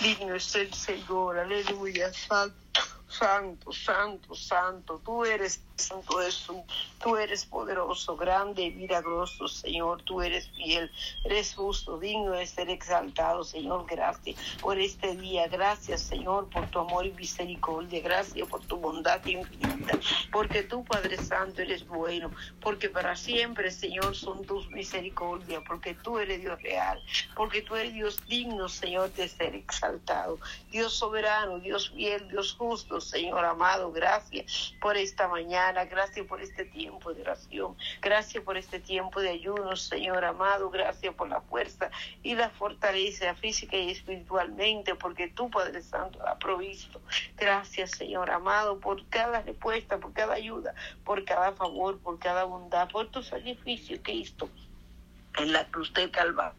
[0.00, 2.56] Digno es el Señor, aleluya, santo,
[3.18, 5.00] santo, santo, santo.
[5.04, 6.56] Tú eres Santo Jesús,
[7.02, 10.90] tú eres poderoso, grande y milagroso, Señor, tú eres fiel,
[11.24, 16.80] eres justo, digno de ser exaltado, Señor, gracias por este día, gracias, Señor, por tu
[16.80, 19.98] amor y misericordia, gracias por tu bondad infinita,
[20.32, 22.30] porque tú, Padre Santo, eres bueno,
[22.60, 27.00] porque para siempre, Señor, son tus misericordias, porque tú eres Dios real,
[27.36, 30.38] porque tú eres Dios digno, Señor, de ser exaltado,
[30.70, 36.64] Dios soberano, Dios fiel, Dios justo, Señor amado, gracias por esta mañana Gracias por este
[36.64, 37.76] tiempo de oración.
[38.02, 40.68] Gracias por este tiempo de ayuno, Señor amado.
[40.70, 41.90] Gracias por la fuerza
[42.22, 47.00] y la fortaleza física y espiritualmente, porque tú, Padre Santo, la has provisto.
[47.36, 52.90] Gracias, Señor amado, por cada respuesta, por cada ayuda, por cada favor, por cada bondad,
[52.90, 54.50] por tu sacrificio, Cristo
[55.38, 56.58] en la cruz del Calvario,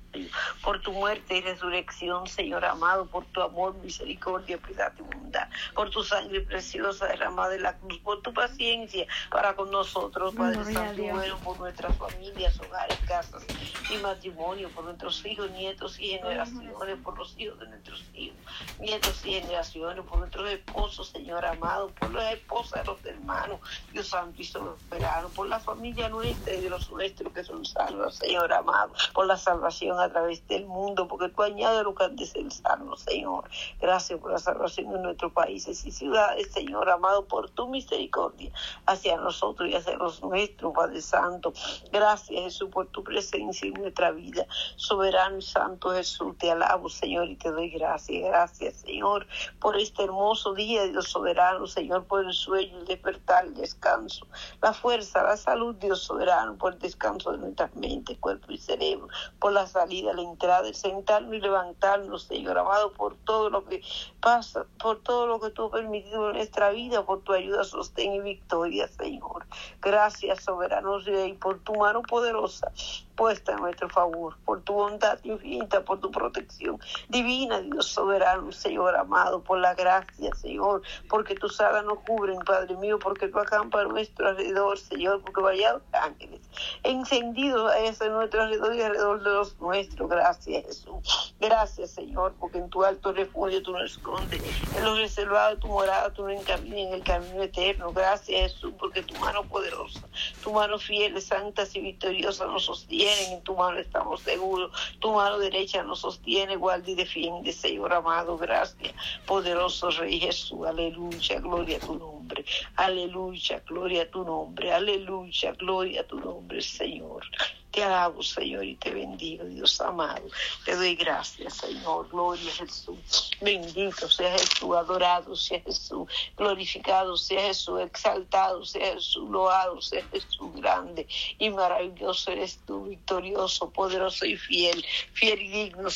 [0.63, 5.89] por tu muerte y resurrección, Señor amado, por tu amor, misericordia, piedad y bondad, por
[5.89, 11.03] tu sangre preciosa derramada en la cruz, por tu paciencia para con nosotros, Padre Santo,
[11.11, 13.43] bueno, por nuestras familias, hogares, casas
[13.89, 18.37] y matrimonio, por nuestros hijos, nietos y generaciones, por los hijos de nuestros hijos,
[18.79, 23.59] nietos y generaciones, por nuestros esposos, Señor amado, por las esposas de los hermanos,
[23.91, 28.15] Dios Santo y soberano, por la familia nuestra y de los nuestros que son salvos,
[28.15, 32.51] Señor amado por la salvación a través del mundo, porque tú añades lo que el
[32.51, 33.49] salvo, Señor.
[33.79, 38.51] Gracias por la salvación de nuestros países y ciudades, Señor amado, por tu misericordia
[38.85, 41.53] hacia nosotros y hacia los nuestros, Padre Santo.
[41.91, 44.45] Gracias, Jesús, por tu presencia en nuestra vida.
[44.75, 48.23] Soberano y Santo Jesús, te alabo, Señor, y te doy gracias.
[48.23, 49.27] Gracias, Señor,
[49.59, 54.27] por este hermoso día, Dios soberano, Señor, por el sueño, el despertar, el descanso,
[54.61, 59.07] la fuerza, la salud, Dios soberano, por el descanso de nuestras mentes, cuerpo y cerebro,
[59.39, 63.81] por la salida, la entrada, el sentarnos y levantarnos, Señor amado, por todo lo que
[64.21, 68.13] pasa, por todo lo que tú has permitido en nuestra vida, por tu ayuda, sostén
[68.13, 69.45] y victoria, Señor.
[69.81, 72.71] Gracias, soberano y por tu mano poderosa
[73.15, 78.95] puesta en nuestro favor, por tu bondad infinita, por tu protección divina, Dios soberano, Señor
[78.95, 83.81] amado, por la gracia, Señor, porque tus alas nos cubren, Padre mío, porque tú acampas
[83.85, 86.39] a nuestro alrededor, Señor, porque vaya ángeles
[86.83, 89.78] encendidos a ese nuestro alrededor y alrededor de los nuestros.
[90.07, 91.35] Gracias, Jesús.
[91.39, 94.41] Gracias, Señor, porque en tu alto refugio tú nos escondes,
[94.73, 97.93] en los reservados de tu morada tú nos encaminas en el camino eterno.
[97.93, 100.07] Gracias, Jesús, porque tu mano poderosa,
[100.41, 103.33] tu mano fiel, santa y victoriosa nos sostiene.
[103.33, 108.37] En tu mano estamos seguros, tu mano derecha nos sostiene, guarda y defiende, Señor amado,
[108.37, 108.93] gracias,
[109.25, 112.45] poderoso Rey Jesús, aleluya, gloria a tu nombre,
[112.75, 117.23] aleluya, gloria a tu nombre, aleluya, gloria a tu nombre, Señor.
[117.71, 120.27] Te alabo, Señor, y te bendigo, Dios amado.
[120.65, 122.09] Te doy gracias, Señor.
[122.09, 123.31] Gloria a Jesús.
[123.41, 130.55] Bendito sea Jesús, adorado sea Jesús, glorificado sea Jesús, exaltado sea Jesús, loado sea Jesús,
[130.55, 131.07] grande
[131.37, 135.89] y maravilloso eres tú, victorioso, poderoso y fiel, fiel y digno.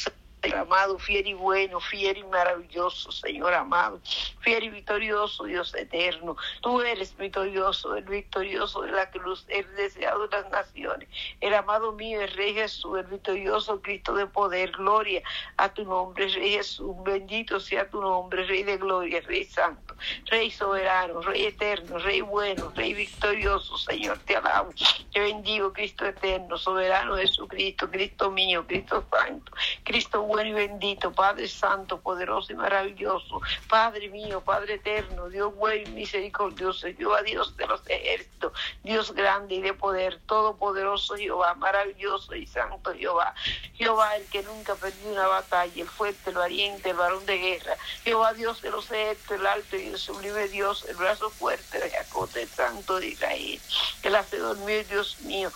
[0.51, 4.01] Amado, fiel y bueno, fiel y maravilloso, Señor amado,
[4.41, 6.35] fiel y victorioso, Dios eterno.
[6.61, 11.07] Tú eres victorioso, el victorioso de la cruz, el deseado de las naciones,
[11.39, 15.23] el amado mío, el Rey Jesús, el victorioso Cristo de poder, gloria
[15.57, 20.51] a tu nombre, Rey Jesús, bendito sea tu nombre, Rey de gloria, Rey santo, Rey
[20.51, 24.71] soberano, Rey eterno, Rey bueno, Rey victorioso, Señor, te alabo,
[25.13, 29.51] te bendigo, Cristo eterno, soberano Jesucristo, Cristo mío, Cristo santo,
[29.83, 33.39] Cristo bueno bueno y bendito, Padre Santo, poderoso y maravilloso,
[33.69, 38.51] Padre mío, Padre eterno, Dios bueno y misericordioso, Jehová Dios de los ejércitos,
[38.81, 43.35] Dios grande y de poder, todopoderoso Jehová, maravilloso y santo Jehová,
[43.75, 47.77] Jehová el que nunca perdió una batalla, el fuerte, el valiente, el varón de guerra,
[48.03, 51.91] Jehová Dios de los ejércitos, el alto y el sublime Dios, el brazo fuerte de
[51.91, 53.61] Jacob, el santo de Israel,
[54.01, 55.51] el hacedor mío, Dios mío,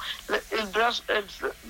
[0.51, 1.25] el brazo, el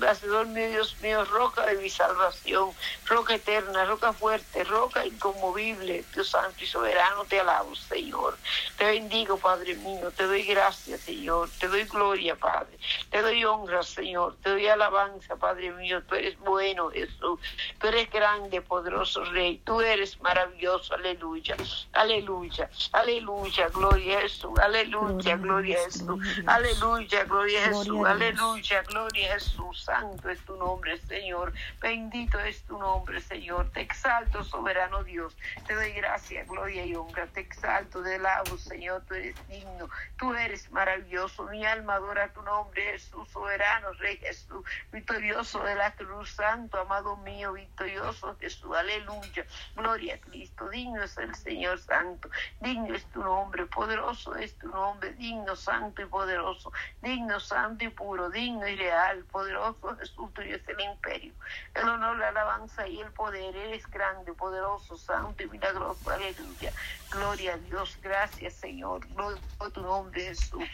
[0.06, 2.70] hacedor mío, Dios mío, roca de mi salvación,
[3.06, 8.36] roca eterna, roca fuerte, roca inconmovible, Dios santo y soberano, te alabo, Señor.
[8.76, 12.78] Te bendigo, Padre mío, te doy gracias, Señor, te doy gloria, Padre,
[13.10, 17.40] te doy honra, Señor, te doy alabanza, Padre mío, tú eres bueno, Jesús,
[17.80, 21.56] tú eres grande, poderoso Rey, tú eres maravilloso, aleluya,
[21.92, 29.30] aleluya, aleluya, gloria a Jesús, aleluya, gloria a Jesús, aleluya, gloria a Jesús, aleluya, gloria
[29.30, 33.70] a Jesús, santo es tu nombre, Señor, bendito es tu nombre nombre, Señor.
[33.70, 35.36] Te exalto, soberano Dios.
[35.66, 37.26] Te doy gracia, gloria y honra.
[37.26, 39.02] Te exalto, de lado, Señor.
[39.06, 39.88] Tú eres digno.
[40.16, 41.44] Tú eres maravilloso.
[41.44, 47.16] Mi alma adora tu nombre, Jesús, soberano, Rey Jesús, victorioso de la cruz, santo, amado
[47.18, 49.46] mío, victorioso Jesús, aleluya.
[49.76, 52.30] Gloria a Cristo, digno es el Señor Santo,
[52.60, 57.88] digno es tu nombre, poderoso es tu nombre, digno, santo y poderoso, digno, santo y
[57.88, 61.32] puro, digno y real, poderoso Jesús, tuyo es el imperio,
[61.74, 66.72] el honor, la alabanza y el poder, eres grande, poderoso, santo y milagroso, aleluya.
[67.10, 70.64] Gloria a Dios, gracias Señor, gloria a tu nombre Jesús.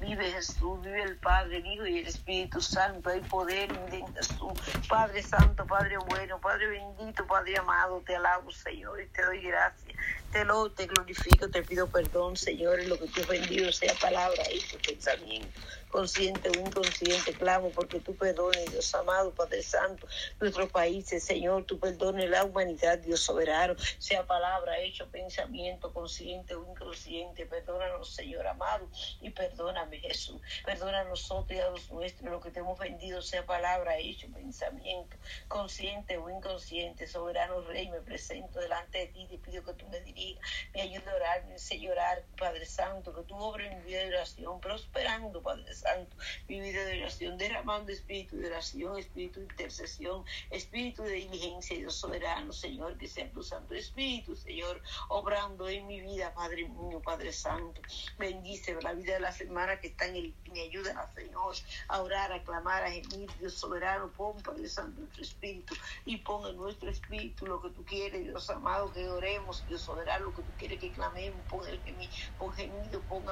[0.00, 3.10] Vive Jesús, vive el Padre, el Hijo y el Espíritu Santo.
[3.10, 4.52] Hay poder en Jesús.
[4.88, 9.96] Padre Santo, Padre bueno, Padre bendito, Padre amado, te alabo, Señor, y te doy gracias.
[10.32, 13.92] Te lo, te glorifico, te pido perdón, Señor, en lo que te he ofendido, sea
[14.00, 20.06] palabra, tu pensamiento consciente o inconsciente, clamo porque tú perdones, Dios amado, Padre Santo,
[20.40, 26.64] nuestros países, Señor, tú perdones la humanidad, Dios soberano, sea palabra, hecho, pensamiento, consciente o
[26.70, 28.88] inconsciente, perdónanos, Señor amado,
[29.20, 33.20] y perdóname, Jesús, perdona a nosotros y a los nuestros, lo que te hemos vendido,
[33.20, 35.16] sea palabra, hecho, pensamiento,
[35.48, 40.00] consciente o inconsciente, soberano Rey, me presento delante de ti, te pido que tú me
[40.00, 40.42] dirijas,
[40.72, 43.84] me ayude a orar, me enseñe a orar, Padre Santo, que tú obres en mi
[43.86, 46.16] vida de oración, prosperando, Padre Santo Santo,
[46.48, 51.96] mi vida de oración, derramando espíritu de oración, espíritu de intercesión, espíritu de diligencia, Dios
[51.96, 57.32] soberano, Señor, que sea tu Santo Espíritu, Señor, obrando en mi vida, Padre mío, Padre
[57.32, 57.80] Santo.
[58.18, 61.54] Bendice la vida de la semana que está en me ayuda, Señor,
[61.88, 65.74] a orar, a clamar, a gemir, Dios soberano, pon, Padre Santo, nuestro espíritu
[66.04, 70.26] y pon en nuestro espíritu lo que tú quieres, Dios amado, que oremos, Dios soberano,
[70.26, 72.10] lo que tú quieres que clamemos, pon el gemido,
[72.56, 73.24] gemido, pon,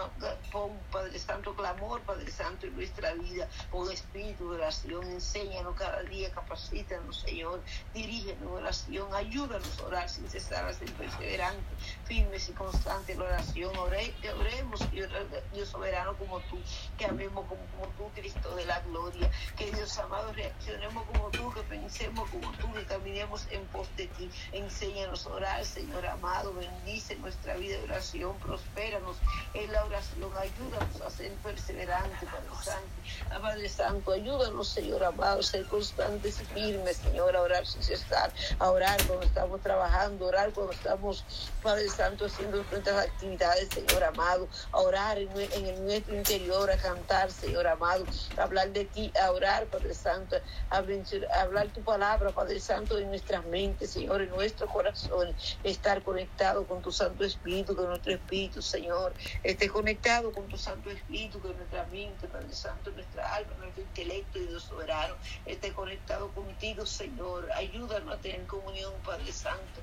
[0.53, 5.05] pon Padre Santo, clamor, Padre Santo, en nuestra vida, con espíritu de oración.
[5.11, 7.62] Enséñanos cada día, capacítanos, Señor.
[7.93, 11.75] Dirígenos oración, ayúdanos a orar sin cesar, a ser perseverante,
[12.08, 13.76] firmes y constantes en la oración.
[13.76, 14.81] oremos,
[15.52, 16.58] Dios soberano como tú,
[16.96, 19.31] que amemos como, como tú, Cristo de la gloria.
[19.56, 24.06] Que Dios amado, reaccionemos como tú, que pensemos como tú, que caminemos en pos de
[24.06, 24.31] ti.
[24.52, 26.55] Enséñanos a orar, Señor amado.
[26.55, 29.16] Bendice nuestra vida de oración, prospéranos
[29.55, 30.31] en la oración.
[30.37, 33.43] Ayúdanos a ser perseverantes Padre Santo.
[33.43, 38.32] Padre Santo, ayúdanos, Señor amado, a ser constantes y firmes, Señor, a orar sin cesar,
[38.58, 41.25] a orar cuando estamos trabajando, orar cuando estamos,
[41.62, 47.29] Padre Santo, haciendo nuestras actividades, Señor amado, a orar en, en nuestro interior, a cantar,
[47.33, 48.05] Señor amado,
[48.37, 50.37] a hablar de ti, a orar, Padre Santo,
[50.71, 55.35] a, a hablar tu palabra, Padre Santo, en nuestras mentes, Señor, en nuestro corazón,
[55.65, 59.12] estar conectado con tu Santo Espíritu, con nuestro Espíritu, Señor,
[59.43, 64.39] esté conectado con tu Santo Espíritu, con nuestra mente Padre Santo, nuestra alma, nuestro intelecto,
[64.39, 65.17] Dios soberano,
[65.47, 67.51] esté conectado contigo, Señor.
[67.56, 69.81] Ayúdanos a tener comunión, Padre Santo,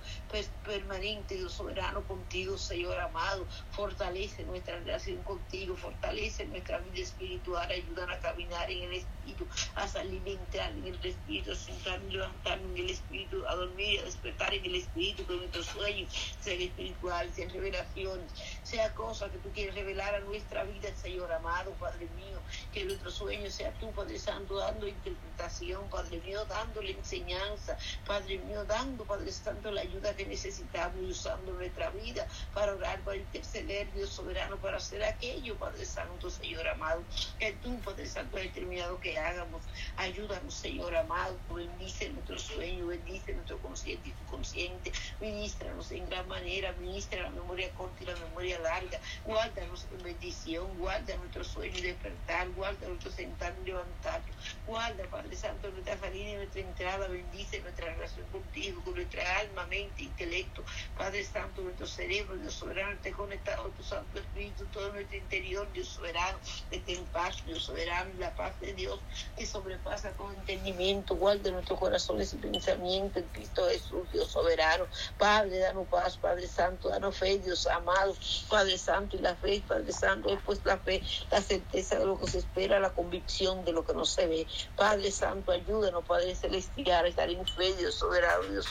[0.64, 3.48] permanente, Dios soberano, contigo, Señor amado.
[3.72, 9.86] Fortalece nuestra relación contigo, fortalece nuestra vida espiritual, ayúdanos a caminar en el Espíritu, a
[9.86, 14.04] entrar en el Espíritu, a sentarme y levantarme en el Espíritu, a dormir y a
[14.04, 16.08] despertar en el Espíritu, que nuestro sueño
[16.40, 18.32] sea espiritual, sea revelaciones,
[18.66, 22.40] sea cosa que tú quieres revelar a nuestra vida, Señor amado, Padre mío.
[22.74, 27.78] Que nuestro sueño sea tú, Padre Santo, dando interpretación, Padre mío, dándole enseñanza,
[28.08, 33.00] Padre mío, dando, Padre Santo, la ayuda que necesitamos y usando nuestra vida para orar,
[33.02, 37.04] para interceder, Dios soberano, para hacer aquello, Padre Santo, Señor amado,
[37.38, 39.62] que tú, Padre Santo, has determinado que hagamos.
[39.98, 44.92] Ayúdanos, Señor amado, bendice nuestro sueño, bendice nuestro consciente y consciente,
[45.22, 50.78] ministranos en gran manera, ministra la memoria corta y la memoria larga, guárdanos en bendición,
[50.78, 54.22] guarda nuestro sueño de despertar, guarda nuestro sentar y levantar,
[54.66, 59.66] guarda, Padre Santo, nuestra salida y nuestra entrada, bendice nuestra relación contigo, con nuestra alma,
[59.68, 60.64] mente, intelecto,
[60.98, 65.72] Padre Santo, nuestro cerebro, Dios soberano, esté conectado a tu Santo Espíritu, todo nuestro interior,
[65.74, 66.38] Dios soberano,
[66.72, 69.00] esté en paz, Dios soberano, la paz de Dios
[69.36, 75.60] que sobrepasa con entendimiento, guarda nuestros corazones y pensamientos en Cristo Jesús, Dios soberano, Padre,
[75.60, 78.16] danos paz, Padre Santo, danos fe, Dios amado,
[78.50, 82.28] Padre Santo, y la fe, Padre Santo, después la fe, la certeza de lo que
[82.28, 84.48] se espera, la convicción de lo que no se ve.
[84.76, 88.68] Padre Santo, ayúdanos, Padre Celestial, a estar en fe, Dios soberano, Dios,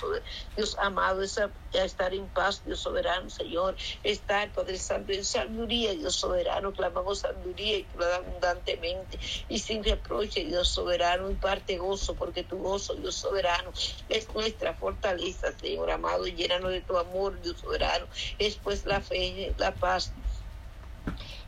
[0.56, 3.76] Dios amado, a estar en paz, Dios soberano, Señor.
[4.02, 6.72] Estar, Padre Santo, en sabiduría, Dios soberano.
[6.72, 11.30] Clamamos sabiduría y abundantemente y sin reproche, Dios soberano.
[11.30, 13.72] Y parte gozo, porque tu gozo, Dios soberano,
[14.08, 16.26] es nuestra fortaleza, Señor amado.
[16.26, 18.06] Llénanos de tu amor, Dios soberano.
[18.38, 20.14] Es pues la fe, la paz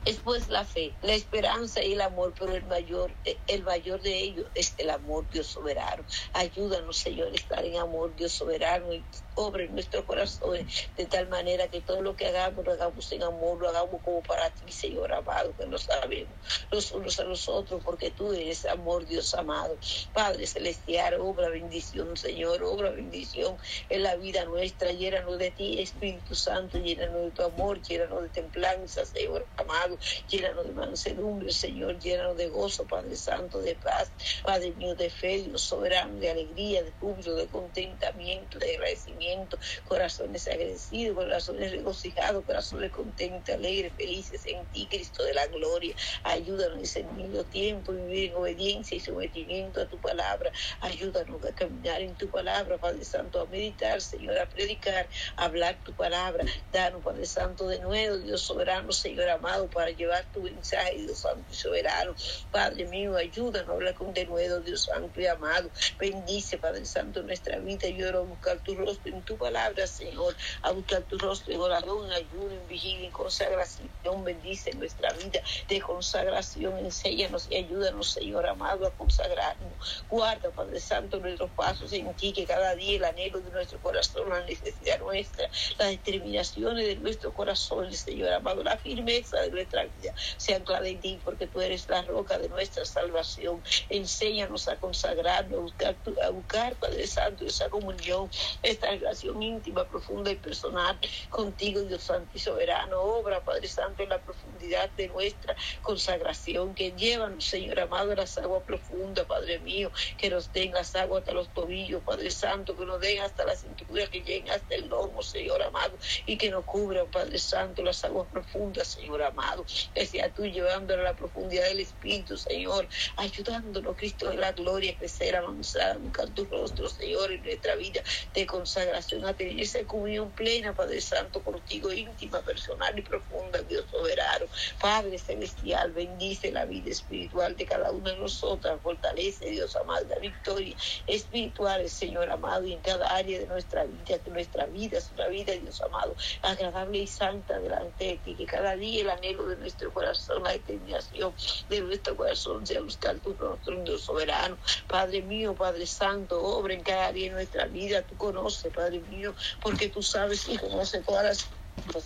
[0.07, 3.11] es pues la fe, la esperanza y el amor, pero el mayor,
[3.49, 6.05] el mayor de ellos es el amor, Dios soberano.
[6.33, 11.29] Ayúdanos, Señor, a estar en amor, Dios soberano, y obra en nuestros corazones, de tal
[11.29, 14.71] manera que todo lo que hagamos lo hagamos en amor, lo hagamos como para ti,
[14.73, 16.33] Señor amado, que lo sabemos
[16.71, 19.77] los unos a los otros, porque tú eres amor, Dios amado.
[20.13, 23.57] Padre celestial, obra bendición, Señor, obra bendición
[23.89, 28.29] en la vida nuestra, llénanos de ti, Espíritu Santo, llénanos de tu amor, llénanos de
[28.29, 29.96] templanza, Señor amado,
[30.29, 34.13] llénanos de mansedumbre, Señor, llénanos de gozo, Padre Santo, de paz,
[34.45, 40.47] Padre mío, de fe, Dios soberano, de alegría, de júbilo, de contentamiento, de agradecimiento, corazones
[40.49, 45.95] agradecidos, corazones regocijados, corazones contentos, alegres, felices en ti, Cristo de la gloria.
[46.25, 50.53] Ayúdanos mismo tiempo vivir en obediencia y sometimiento a tu palabra.
[50.81, 55.81] Ayúdanos a caminar en tu palabra, Padre Santo, a meditar, Señor, a predicar, a hablar
[55.83, 56.45] tu palabra.
[56.71, 61.51] Danos, Padre Santo, de nuevo, Dios soberano, Señor amado, para llevar tu mensaje, Dios Santo
[61.51, 62.15] y soberano.
[62.51, 65.71] Padre mío, ayúdanos a hablar con de nuevo, Dios Santo y amado.
[65.99, 67.89] Bendice, Padre Santo, nuestra vida.
[67.89, 72.07] Yo a buscar tu rostro en tu palabra, Señor, a buscar tu rostro en oración,
[72.07, 74.25] en ayuno, en vigilia, en consagración.
[74.25, 76.79] Bendice nuestra vida de consagración.
[76.79, 80.05] Enséñanos y ayúdanos, Señor amado, a consagrarnos.
[80.09, 84.29] Guarda, Padre Santo, nuestros pasos en ti, que cada día el anhelo de nuestro corazón,
[84.29, 90.15] la necesidad nuestra, las determinaciones de nuestro corazón, Señor amado, la firmeza de nuestra vida
[90.37, 93.63] se ancla en ti, porque tú eres la roca de nuestra salvación.
[93.89, 98.31] Enséñanos a consagrarnos, a buscar, a buscar Padre Santo, esa comunión,
[98.63, 103.01] esta relación íntima, profunda y personal contigo, Dios Santo y soberano.
[103.01, 108.63] Obra, Padre Santo, en la profundidad de nuestra consagración, que llevan, Señor amado, las aguas
[108.65, 113.01] profundas, Padre mío, que nos den las aguas hasta los tobillos, Padre Santo, que nos
[113.01, 117.11] den hasta la cintura, que lleguen hasta el lomo, Señor amado, y que nos cubran,
[117.11, 121.81] Padre Santo, las aguas profundas, Señor amado, que sea tú llevándolo a la profundidad del
[121.81, 127.43] Espíritu, Señor, ayudándonos, Cristo de la gloria, a crecer, avanzar, buscar tu rostro, Señor, en
[127.43, 128.03] nuestra vida
[128.35, 133.87] de consagración, a tener esa comunión plena, Padre Santo, contigo, íntima, personal y profunda, Dios
[133.91, 134.47] soberano.
[134.81, 140.19] Padre celestial, bendice la vida espiritual de cada una de nosotras, fortalece, Dios amado, la
[140.19, 145.11] victoria espiritual, Señor amado, y en cada área de nuestra vida, que nuestra vida es
[145.13, 149.46] una vida, Dios amado, agradable y santa delante de ti, que cada día el anhelo
[149.49, 151.35] de nuestro corazón, la determinación
[151.69, 154.59] de nuestro corazón sea buscar tu rostro, Dios soberano.
[154.87, 159.35] Padre mío, Padre Santo, obra en cada área de nuestra vida, tú conoces, Padre mío,
[159.63, 161.51] porque tú sabes y conoces todas las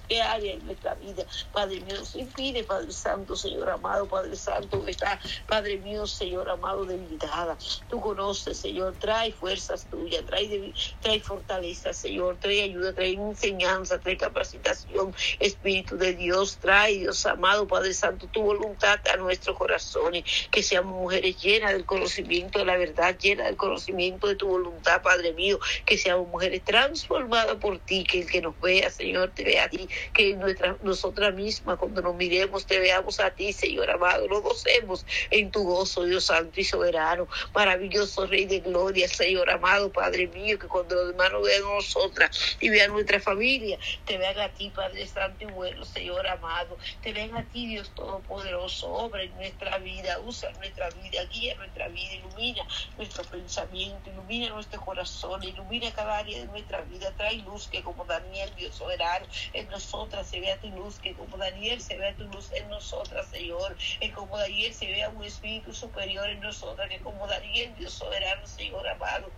[0.09, 4.85] qué área en nuestra vida, Padre mío, sin fin, Padre Santo, Señor amado, Padre Santo,
[4.85, 7.57] que está, Padre mío, Señor amado, debilitada.
[7.89, 14.17] Tú conoces, Señor, trae fuerzas tuyas, trae, trae fortaleza, Señor, trae ayuda, trae enseñanza, trae
[14.17, 20.63] capacitación, Espíritu de Dios, trae, Dios amado, Padre Santo, tu voluntad a nuestros corazones, que
[20.63, 25.33] seamos mujeres llenas del conocimiento de la verdad, llenas del conocimiento de tu voluntad, Padre
[25.33, 29.60] mío, que seamos mujeres transformadas por ti, que el que nos vea, Señor, te vea
[29.61, 34.27] a ti, que nuestra, nosotras mismas cuando nos miremos te veamos a ti, Señor amado,
[34.29, 39.93] lo gocemos en tu gozo, Dios Santo y soberano, maravilloso Rey de Gloria, Señor amado,
[39.93, 44.39] Padre mío, que cuando los hermanos vean a nosotras y vean nuestra familia, te vean
[44.39, 49.23] a ti, Padre Santo y bueno, Señor amado, te vean a ti, Dios Todopoderoso, obra
[49.23, 52.63] en nuestra vida, usa nuestra vida, guía nuestra vida, ilumina
[52.97, 58.05] nuestro pensamiento, ilumina nuestro corazón, ilumina cada área de nuestra vida, trae luz que como
[58.05, 62.25] Daniel, Dios soberano, en nosotras se vea tu luz, que como Daniel se vea tu
[62.25, 67.01] luz en nosotras, Señor, que como Daniel se vea un espíritu superior en nosotras, que
[67.01, 69.33] como Daniel, Dios soberano, Señor amado,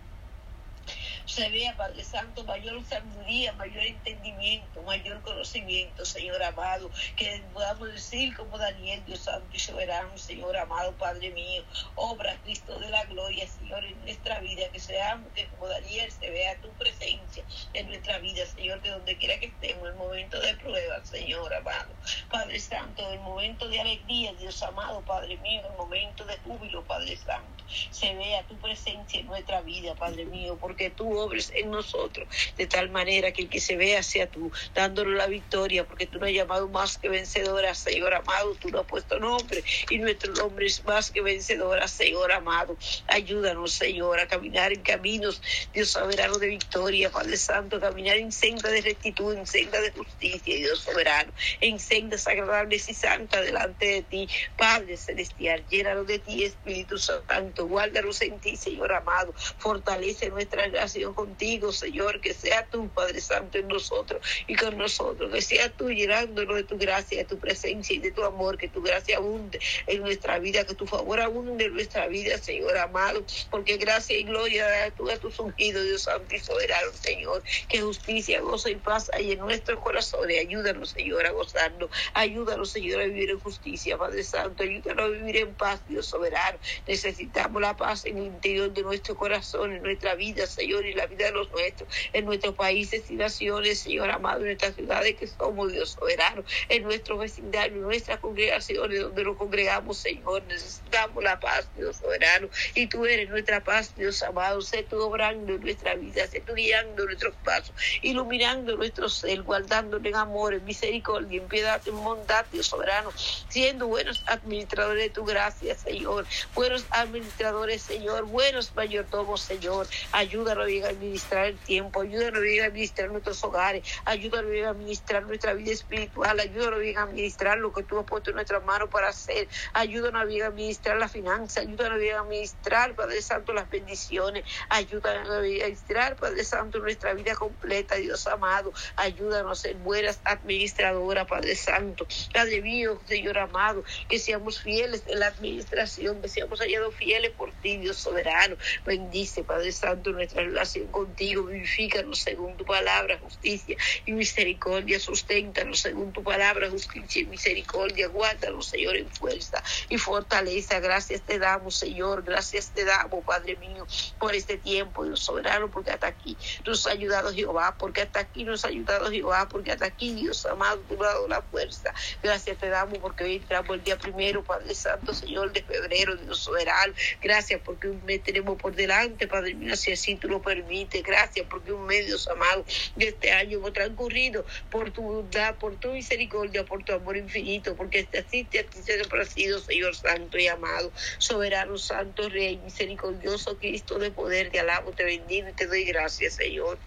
[1.25, 8.35] se vea, Padre Santo, mayor sabiduría, mayor entendimiento, mayor conocimiento, Señor amado, que podamos decir
[8.35, 11.63] como Daniel, Dios Santo y soberano, Señor amado, Padre mío,
[11.95, 16.29] obra Cristo de la gloria, Señor, en nuestra vida, que seamos, que como Daniel se
[16.29, 20.55] vea tu presencia en nuestra vida, Señor, que donde quiera que estemos, el momento de
[20.55, 21.89] prueba, Señor amado,
[22.29, 27.15] Padre Santo, el momento de alegría, Dios amado, Padre mío, el momento de júbilo, Padre
[27.15, 32.27] Santo, se vea tu presencia en nuestra vida, Padre mío, porque tú obres en nosotros,
[32.57, 36.19] de tal manera que el que se vea sea tú, dándole la victoria, porque tú
[36.19, 40.33] no has llamado más que vencedora, Señor amado, tú no has puesto nombre, y nuestro
[40.33, 42.77] nombre es más que vencedora, Señor amado.
[43.07, 45.41] Ayúdanos, Señor, a caminar en caminos,
[45.73, 50.55] Dios soberano de victoria, Padre Santo, caminar en senda de rectitud, en senda de justicia,
[50.55, 55.65] Dios soberano, en senda ofrendas agradables y santas delante de ti, Padre Celestial.
[55.69, 57.52] Llénalo de ti, Espíritu Santo.
[57.61, 59.33] Guárdalos en ti, Señor amado.
[59.57, 62.21] Fortalece nuestra relación contigo, Señor.
[62.21, 65.31] Que sea tú, Padre Santo, en nosotros y con nosotros.
[65.31, 68.57] Que sea tú llenándonos de tu gracia, de tu presencia y de tu amor.
[68.57, 70.65] Que tu gracia abunde en nuestra vida.
[70.65, 73.25] Que tu favor abunde en nuestra vida, Señor amado.
[73.49, 77.43] Porque gracia y gloria tú a tus ungidos, Dios Santo y soberano, Señor.
[77.67, 80.39] Que justicia, gozo y paz hay en nuestros corazones.
[80.39, 81.89] Ayúdanos, Señor, a gozarnos.
[82.13, 84.63] Ayúdanos, Señor, a vivir en justicia, Padre Santo.
[84.63, 86.57] Ayúdanos a vivir en paz, Dios soberano.
[86.87, 91.05] Necesitamos la paz en el interior de nuestro corazón, en nuestra vida, Señor, y la
[91.07, 95.27] vida de los nuestros, en nuestros países y naciones, Señor amado, en nuestras ciudades que
[95.27, 100.43] somos, Dios soberano, en nuestro vecindario, en nuestras congregaciones donde nos congregamos, Señor.
[100.47, 102.49] Necesitamos la paz, Dios soberano.
[102.75, 104.61] Y tú eres nuestra paz, Dios amado.
[104.61, 110.05] Sé tú obrando en nuestra vida, sé tú guiando nuestros pasos, iluminando nuestro ser, guardándonos
[110.05, 113.11] en amor, en misericordia, en piedad, en bondad, Dios soberano,
[113.49, 116.25] siendo buenos administradores de tu gracia, Señor.
[116.55, 117.32] Buenos administradores,
[117.79, 118.25] Señor.
[118.25, 119.87] Buenos mayordomos, Señor.
[120.11, 125.71] Ayúdanos a administrar el tiempo, ayúdanos a administrar nuestros hogares, ayúdanos a administrar nuestra vida
[125.71, 130.21] espiritual, ayúdanos a administrar lo que tú has puesto en nuestras manos para hacer, ayúdanos
[130.21, 136.43] a administrar la finanza, ayúdanos a administrar, Padre Santo, las bendiciones, ayúdanos a administrar, Padre
[136.43, 142.99] Santo, nuestra vida completa, Dios amado, ayúdanos a ser buenas administradoras, Padre Santo, Padre mío,
[143.07, 147.97] Señor amado, que seamos fieles en la administración, que seamos hallados fieles por ti, Dios
[147.97, 155.79] soberano, bendice, Padre Santo, nuestra relación contigo, vivifícanos según tu palabra, justicia y misericordia, susténtanos
[155.79, 161.75] según tu palabra, justicia y misericordia, guárdanos, Señor, en fuerza y fortaleza, gracias te damos,
[161.75, 163.85] Señor, gracias te damos, Padre mío,
[164.19, 168.43] por este tiempo, Dios soberano, porque hasta aquí nos ha ayudado Jehová, porque hasta aquí
[168.43, 172.57] nos ha ayudado Jehová, porque hasta aquí, Dios amado, tú has dado la fuerza, gracias
[172.57, 176.93] te damos porque hoy entramos el día primero, Padre Santo, Señor, de febrero, Dios soberano,
[177.21, 181.45] gracias porque un mes tenemos por delante, Padre mío, si así tú lo permites, gracias
[181.49, 182.65] porque un mes, Dios amado,
[182.95, 187.75] de este año hemos transcurrido por tu bondad, por tu misericordia, por tu amor infinito,
[187.75, 193.99] porque este así te ha sido, Señor Santo y amado, soberano, santo, Rey, misericordioso, Cristo
[193.99, 196.79] de poder, te alabo, te bendigo y te doy gracias, Señor.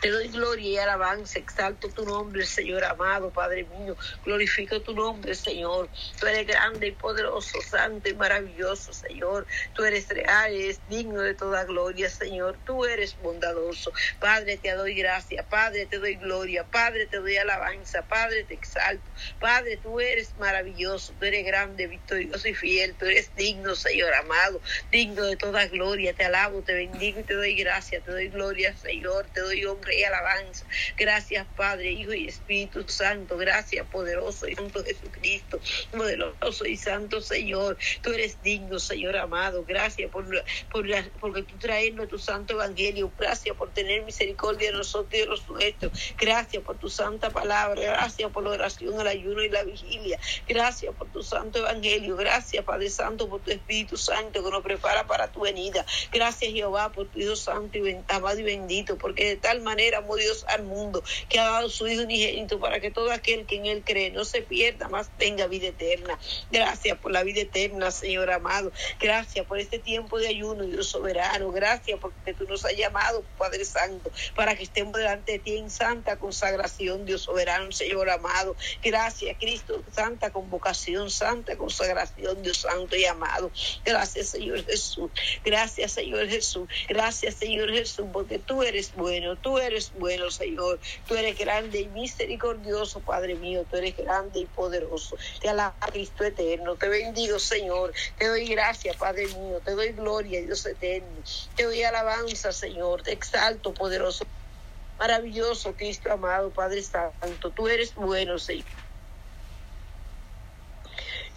[0.00, 3.96] Te doy gloria y alabanza, exalto tu nombre, Señor amado, Padre mío.
[4.24, 5.90] Glorifico tu nombre, Señor.
[6.20, 9.46] Tú eres grande y poderoso, santo y maravilloso, Señor.
[9.74, 12.60] Tú eres real, eres digno de toda gloria, Señor.
[12.64, 13.92] Tú eres bondadoso.
[14.20, 15.42] Padre, te doy gracia.
[15.48, 16.64] Padre, te doy gloria.
[16.64, 18.02] Padre, te doy alabanza.
[18.06, 19.10] Padre, te exalto.
[19.40, 21.14] Padre, tú eres maravilloso.
[21.18, 22.96] Tú eres grande, victorioso y fiel.
[22.96, 24.60] Tú eres digno, Señor amado.
[24.92, 26.14] Digno de toda gloria.
[26.14, 28.00] Te alabo, te bendigo y te doy gracia.
[28.00, 29.28] Te doy gloria, Señor.
[29.30, 30.66] Te doy honra y alabanza.
[30.96, 33.36] Gracias, Padre, Hijo y Espíritu Santo.
[33.36, 35.60] Gracias, poderoso y santo Jesucristo.
[35.90, 37.78] Poderoso y santo Señor.
[38.02, 39.64] Tú eres digno, Señor amado.
[39.64, 40.26] Gracias por,
[40.70, 43.12] por la, porque tú traes tu santo evangelio.
[43.16, 45.92] Gracias por tener misericordia de nosotros y de los nuestros.
[46.18, 47.80] Gracias por tu santa palabra.
[47.80, 50.18] Gracias por la oración, el ayuno y la vigilia.
[50.46, 52.16] Gracias por tu santo evangelio.
[52.16, 55.84] Gracias, Padre Santo, por tu Espíritu Santo que nos prepara para tu venida.
[56.12, 60.44] Gracias, Jehová, por tu Hijo Santo y amado y bendito, porque tal manera amó Dios
[60.48, 63.82] al mundo que ha dado su Hijo unigénito para que todo aquel que en Él
[63.84, 66.18] cree no se pierda, más tenga vida eterna.
[66.50, 68.72] Gracias por la vida eterna, Señor amado.
[69.00, 71.50] Gracias por este tiempo de ayuno, Dios soberano.
[71.52, 75.70] Gracias porque tú nos has llamado, Padre Santo, para que estemos delante de ti en
[75.70, 78.56] santa consagración, Dios soberano, Señor amado.
[78.82, 83.50] Gracias, Cristo, santa convocación, santa consagración, Dios santo y amado.
[83.84, 85.10] Gracias, Señor Jesús.
[85.44, 86.68] Gracias, Señor Jesús.
[86.88, 90.78] Gracias, Señor Jesús, porque tú eres bueno, tú eres bueno, Señor.
[91.06, 93.64] Tú eres grande y misericordioso, Padre mío.
[93.70, 95.16] Tú eres grande y poderoso.
[95.40, 96.76] Te alabo, Cristo eterno.
[96.76, 97.92] Te bendigo, Señor.
[98.18, 99.60] Te doy gracias, Padre mío.
[99.64, 101.08] Te doy gloria, Dios eterno.
[101.56, 103.02] Te doy alabanza, Señor.
[103.02, 104.24] Te exalto, poderoso.
[104.98, 107.50] Maravilloso, Cristo amado, Padre Santo.
[107.50, 108.87] Tú eres bueno, Señor.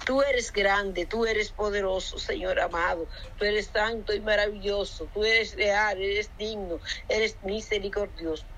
[0.05, 3.07] Tú eres grande, tú eres poderoso, Señor amado.
[3.37, 5.07] Tú eres santo y maravilloso.
[5.13, 8.50] Tú eres real, eres digno, eres misericordioso.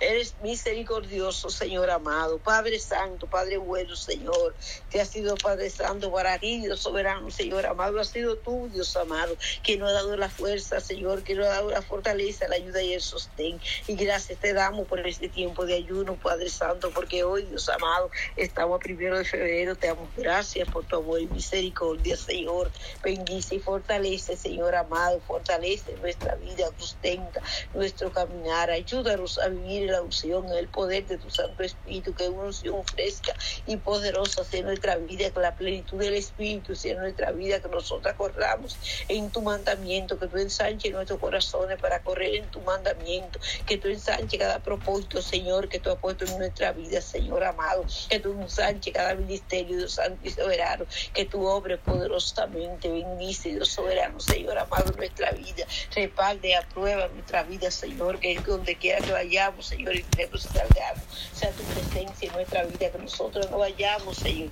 [0.00, 2.38] Eres misericordioso, Señor amado.
[2.38, 4.54] Padre Santo, Padre bueno, Señor.
[4.90, 8.00] Que ha sido Padre Santo Dios soberano, Señor amado.
[8.00, 11.50] Ha sido tú, Dios amado, que nos ha dado la fuerza, Señor, que nos ha
[11.50, 13.60] dado la fortaleza, la ayuda y el sostén.
[13.86, 18.10] Y gracias te damos por este tiempo de ayuno, Padre Santo, porque hoy, Dios amado,
[18.36, 19.76] estamos a primero de febrero.
[19.76, 22.70] Te damos gracias por tu amor y misericordia, Señor.
[23.02, 25.20] Bendice y fortalece, Señor amado.
[25.26, 27.42] Fortalece nuestra vida, sustenta
[27.74, 28.70] nuestro caminar.
[28.70, 33.34] Ayúdanos a vivir la unción, el poder de tu Santo Espíritu, que una unción fresca
[33.66, 38.14] y poderosa sea nuestra vida, que la plenitud del Espíritu sea nuestra vida, que nosotros
[38.16, 38.76] corramos
[39.08, 43.88] en tu mandamiento, que tú ensanches nuestros corazones para correr en tu mandamiento, que tú
[43.88, 48.32] ensanches cada propósito, Señor, que tú has puesto en nuestra vida, Señor amado, que tú
[48.32, 54.58] ensanches cada ministerio, Dios Santo y Soberano, que tú obres poderosamente, bendice, Dios Soberano, Señor
[54.58, 60.02] amado, nuestra vida, reparte, aprueba nuestra vida, Señor, que donde quiera que vayamos, Señor, y
[60.02, 64.50] que salgamos, sea tu presencia en nuestra vida, que nosotros no vayamos, Señor,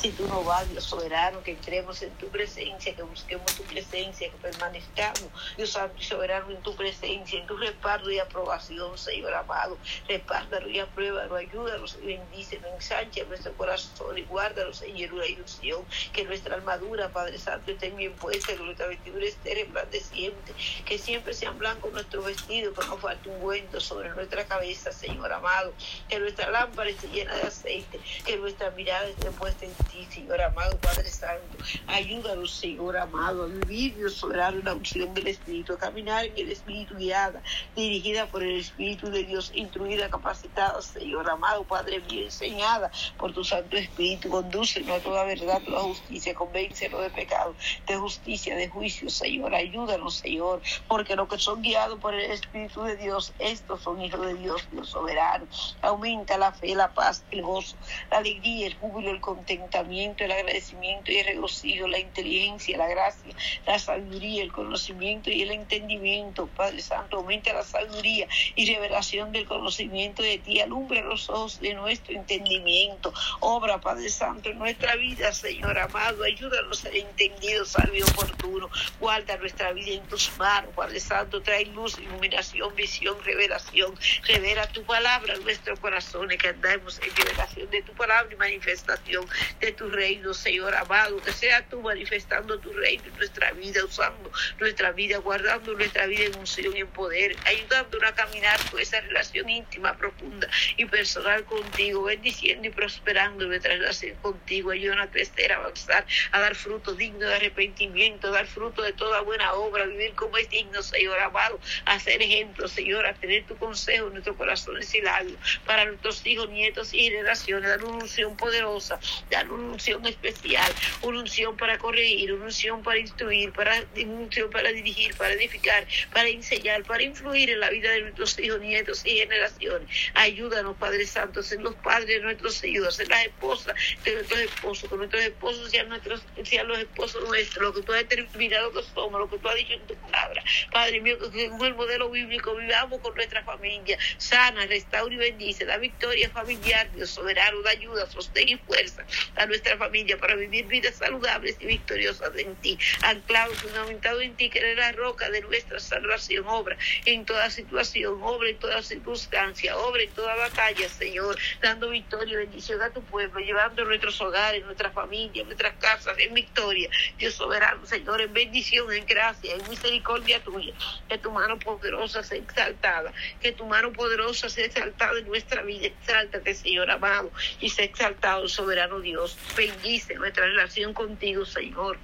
[0.00, 4.30] si tú no vas, Dios Soberano, que entremos en tu presencia, que busquemos tu presencia,
[4.30, 9.34] que permanezcamos, Dios Santo y Soberano, en tu presencia, en tu respaldo y aprobación, Señor
[9.34, 15.84] amado, respárdalo y apruébalo, ayúdanos y bendícenos, ensancha nuestro corazón y guárdanos, Señor, una ilusión,
[16.12, 20.52] que nuestra armadura, Padre Santo, esté bien puesta, que nuestra vestidura esté resplandeciente,
[20.84, 25.32] que siempre sean blancos nuestros vestidos, que no falte un cuento sobre nuestra cabeza, Señor
[25.32, 25.72] amado,
[26.08, 30.40] que nuestra lámpara esté llena de aceite, que nuestra mirada esté puesta en ti, Señor
[30.40, 35.78] amado, Padre Santo, ayúdanos, Señor amado, a vivir, Dios soberano, la unción del Espíritu, a
[35.78, 37.42] caminar en el Espíritu guiada,
[37.76, 43.44] dirigida por el Espíritu de Dios, instruida, capacitada, Señor amado, Padre mío, enseñada por tu
[43.44, 47.54] Santo Espíritu, condúcenos a toda verdad, toda justicia, convéncenos de pecado,
[47.86, 52.82] de justicia, de juicio, Señor, ayúdanos, Señor, porque los que son guiados por el Espíritu
[52.82, 55.46] de Dios, estos son hijos de Dios, Dios soberano.
[55.82, 57.76] Aumenta la fe, la paz, el gozo,
[58.10, 63.34] la alegría, el júbilo, el contentamiento, el agradecimiento y el regocijo, la inteligencia, la gracia,
[63.66, 66.46] la sabiduría, el conocimiento y el entendimiento.
[66.48, 70.60] Padre Santo, aumenta la sabiduría y revelación del conocimiento de ti.
[70.60, 73.12] Alumbra los ojos de nuestro entendimiento.
[73.40, 76.24] Obra, Padre Santo, en nuestra vida, Señor amado.
[76.24, 78.68] Ayúdanos a ser entendidos, salve oportuno.
[79.00, 81.42] Guarda nuestra vida en tus manos, Padre Santo.
[81.42, 83.94] Trae luz, iluminación, visión, revelación.
[84.44, 89.26] Revela tu palabra en nuestros corazones, que andemos en revelación de tu palabra y manifestación
[89.58, 91.16] de tu reino, Señor amado.
[91.22, 94.30] Que sea tú manifestando tu reino en nuestra vida, usando
[94.60, 99.00] nuestra vida, guardando nuestra vida en unción y en poder, ayudándonos a caminar con esa
[99.00, 104.72] relación íntima, profunda y personal contigo, bendiciendo y prosperando nuestra relación contigo.
[104.72, 108.92] Ayúdanos a crecer, a avanzar, a dar fruto digno de arrepentimiento, a dar fruto de
[108.92, 113.14] toda buena obra, a vivir como es digno, Señor amado, a ser ejemplo, Señor, a
[113.14, 117.84] tener tu consejo en nuestros corazones y labios, para nuestros hijos, nietos y generaciones, dar
[117.84, 118.98] una unción poderosa,
[119.30, 124.50] dar una unción especial, una unción para corregir, una unción para instruir, para una unción
[124.50, 129.04] para dirigir, para edificar, para enseñar, para influir en la vida de nuestros hijos, nietos
[129.04, 129.88] y generaciones.
[130.14, 134.88] Ayúdanos, Padre Santo, ser los padres de nuestros hijos, ser las esposas de nuestros esposos,
[134.88, 138.82] que nuestros esposos sean, nuestros, sean los esposos nuestros, lo que tú has determinado que
[138.94, 140.42] somos, lo que tú has dicho en tu palabra.
[140.72, 145.64] Padre mío, que según el modelo bíblico vivamos con nuestra familia, sana, restaura y bendice,
[145.64, 149.04] da victoria familiar, Dios soberano, da ayuda, sostén y fuerza
[149.36, 154.50] a nuestra familia para vivir vidas saludables y victoriosas en ti, anclados, fundamentado en ti,
[154.50, 159.76] que eres la roca de nuestra salvación, obra en toda situación, obra en toda circunstancia,
[159.76, 164.64] obra en toda batalla, Señor, dando victoria y bendición a tu pueblo, llevando nuestros hogares,
[164.64, 170.42] nuestra familia, nuestras casas en victoria, Dios soberano, Señor, en bendición, en gracia, en misericordia
[170.42, 170.74] tuya,
[171.08, 174.03] que tu mano poderosa sea exaltada, que tu mano poderosa
[174.48, 180.46] sea exaltada en nuestra vida, exáltate, Señor amado, y sea exaltado, soberano Dios, bendice nuestra
[180.46, 181.98] relación contigo, Señor.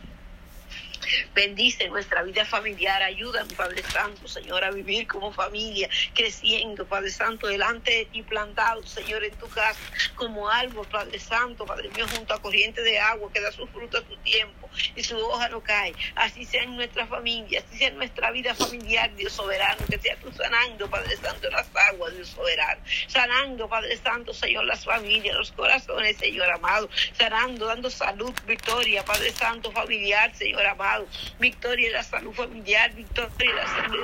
[1.35, 7.47] Bendice nuestra vida familiar, ayúdanos, Padre Santo, Señor, a vivir como familia, creciendo, Padre Santo,
[7.47, 9.81] delante de ti, plantado, Señor, en tu casa,
[10.15, 13.99] como árbol, Padre Santo, Padre mío, junto a corriente de agua que da su fruto
[13.99, 15.95] a su tiempo y su hoja no cae.
[16.15, 20.17] Así sea en nuestra familia, así sea en nuestra vida familiar, Dios soberano, que sea
[20.17, 25.53] tú sanando, Padre Santo, las aguas, Dios soberano, sanando, Padre Santo, Señor, las familias, los
[25.53, 30.90] corazones, Señor amado, sanando, dando salud, victoria, Padre Santo, familiar, Señor amado,
[31.39, 33.99] victoria en la salud familiar, victoria en la salud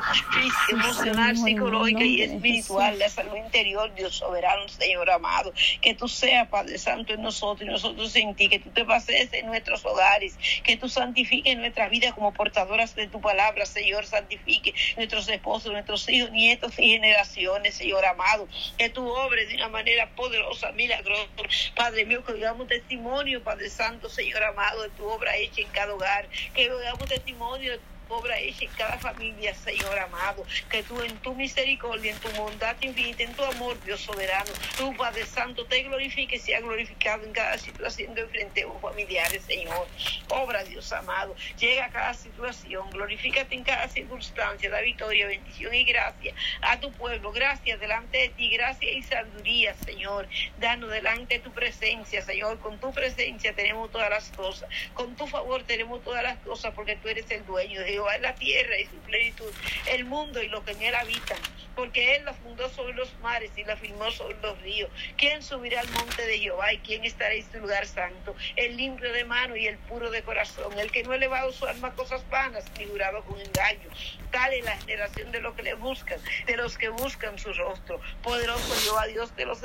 [0.71, 6.79] emocional, psicológica y espiritual, la salud interior, Dios soberano, Señor amado, que tú seas, Padre
[6.79, 10.77] Santo, en nosotros y nosotros en ti, que tú te pases en nuestros hogares, que
[10.77, 16.31] tú santifiques nuestra vida como portadoras de tu palabra, Señor, santifique nuestros esposos, nuestros hijos,
[16.31, 21.27] nietos y generaciones, Señor amado, que tú obres de una manera poderosa, milagrosa,
[21.75, 25.95] Padre mío, que digamos testimonio, Padre Santo, Señor amado, de tu obra hecha en cada
[25.95, 30.45] hogar, que hagamos testimonio obra hecha en cada familia, Señor amado.
[30.71, 34.95] Que tú en tu misericordia, en tu bondad infinita, en tu amor, Dios soberano, tú,
[34.97, 39.87] Padre Santo, te glorifiques y sea glorificado en cada situación de frente a familiares, Señor.
[40.29, 41.35] Obra, Dios amado.
[41.59, 42.91] Llega a cada situación.
[42.91, 44.71] Glorifícate en cada circunstancia.
[44.71, 47.33] Da victoria, bendición y gracia a tu pueblo.
[47.33, 48.51] Gracias delante de ti.
[48.51, 50.29] Gracias y sabiduría, Señor.
[50.59, 52.59] Danos delante de tu presencia, Señor.
[52.61, 54.69] Con tu presencia tenemos todas las cosas.
[54.95, 58.35] Con tu favor tenemos todas las cosas porque tú eres el dueño de Jehová, la
[58.35, 59.51] tierra y su plenitud,
[59.87, 61.39] el mundo y lo que en él habitan.
[61.75, 64.91] Porque él la fundó sobre los mares y la firmó sobre los ríos.
[65.17, 68.35] ¿Quién subirá al monte de Jehová y quién estará en su lugar santo?
[68.57, 71.67] El limpio de mano y el puro de corazón, el que no ha elevado su
[71.67, 73.91] alma a cosas vanas ni con engaño.
[74.31, 78.01] Tal es la generación de los que le buscan, de los que buscan su rostro.
[78.23, 79.63] Poderoso Jehová, Dios de los